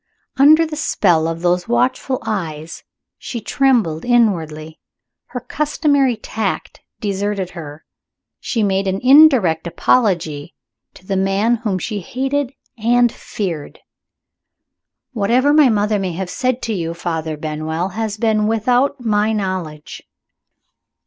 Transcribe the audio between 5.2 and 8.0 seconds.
her customary tact deserted her;